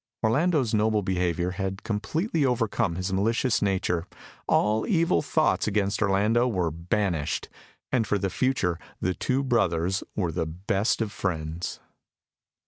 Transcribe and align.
Orlando's 0.23 0.73
noble 0.73 1.03
behaviour 1.03 1.51
had 1.51 1.83
completely 1.83 2.43
overcome 2.43 2.95
his 2.95 3.13
malicious 3.13 3.61
nature; 3.61 4.07
all 4.47 4.87
evil 4.87 5.21
thoughts 5.21 5.67
against 5.67 6.01
Orlando 6.01 6.47
were 6.47 6.71
banished, 6.71 7.49
and 7.91 8.07
for 8.07 8.17
the 8.17 8.31
future 8.31 8.79
the 8.99 9.13
two 9.13 9.43
brothers 9.43 10.03
were 10.15 10.31
the 10.31 10.47
best 10.47 11.03
of 11.03 11.11
friends. 11.11 11.81